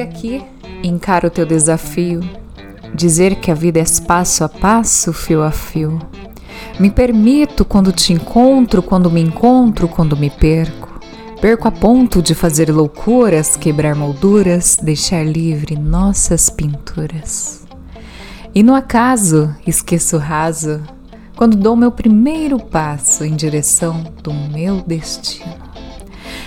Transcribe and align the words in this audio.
aqui, 0.00 0.42
encaro 0.82 1.28
o 1.28 1.30
teu 1.30 1.44
desafio. 1.44 2.20
Dizer 2.94 3.36
que 3.36 3.50
a 3.50 3.54
vida 3.54 3.78
é 3.78 3.84
passo 4.06 4.42
a 4.42 4.48
passo, 4.48 5.12
fio 5.12 5.42
a 5.42 5.50
fio. 5.50 5.98
Me 6.80 6.90
permito 6.90 7.66
quando 7.66 7.92
te 7.92 8.14
encontro, 8.14 8.82
quando 8.82 9.10
me 9.10 9.20
encontro, 9.20 9.86
quando 9.86 10.16
me 10.16 10.30
perco. 10.30 10.98
Perco 11.38 11.68
a 11.68 11.70
ponto 11.70 12.22
de 12.22 12.34
fazer 12.34 12.70
loucuras, 12.70 13.56
quebrar 13.56 13.94
molduras, 13.94 14.78
deixar 14.82 15.24
livre 15.24 15.76
nossas 15.76 16.48
pinturas. 16.48 17.66
E 18.54 18.62
no 18.62 18.74
acaso, 18.74 19.54
esqueço 19.66 20.16
raso, 20.16 20.80
quando 21.36 21.58
dou 21.58 21.76
meu 21.76 21.92
primeiro 21.92 22.58
passo 22.58 23.22
em 23.22 23.36
direção 23.36 24.02
do 24.22 24.32
meu 24.32 24.80
destino. 24.80 25.57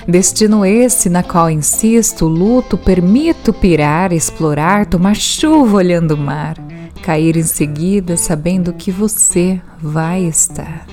Destino 0.07 0.65
esse 0.65 1.09
na 1.09 1.21
qual 1.21 1.49
insisto, 1.49 2.25
luto, 2.27 2.77
permito 2.77 3.53
pirar, 3.53 4.11
explorar, 4.11 4.85
tomar 4.85 5.15
chuva 5.15 5.77
olhando 5.77 6.15
o 6.15 6.17
mar, 6.17 6.55
cair 7.03 7.37
em 7.37 7.43
seguida 7.43 8.17
sabendo 8.17 8.73
que 8.73 8.91
você 8.91 9.61
vai 9.81 10.23
estar. 10.23 10.87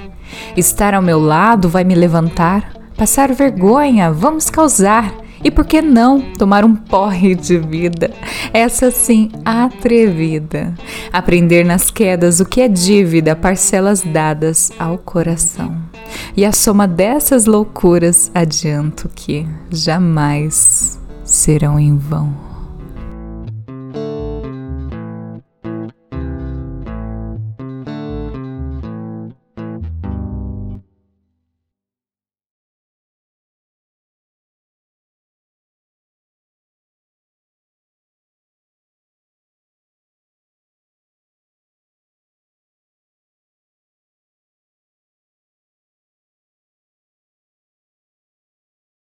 Estar 0.56 0.94
ao 0.94 1.02
meu 1.02 1.18
lado 1.18 1.68
vai 1.68 1.84
me 1.84 1.94
levantar, 1.94 2.72
passar 2.96 3.32
vergonha, 3.32 4.12
vamos 4.12 4.50
causar. 4.50 5.12
E 5.42 5.50
por 5.50 5.64
que 5.64 5.80
não 5.80 6.20
tomar 6.20 6.64
um 6.64 6.74
porre 6.74 7.34
de 7.34 7.58
vida? 7.58 8.10
Essa 8.52 8.90
sim, 8.90 9.30
atrevida. 9.44 10.74
Aprender 11.12 11.64
nas 11.64 11.90
quedas 11.90 12.40
o 12.40 12.44
que 12.44 12.60
é 12.60 12.68
dívida, 12.68 13.36
parcelas 13.36 14.02
dadas 14.02 14.72
ao 14.78 14.98
coração. 14.98 15.76
E 16.36 16.44
a 16.44 16.52
soma 16.52 16.88
dessas 16.88 17.46
loucuras 17.46 18.30
adianto 18.34 19.08
que 19.14 19.46
jamais 19.70 20.98
serão 21.24 21.78
em 21.78 21.96
vão. 21.96 22.47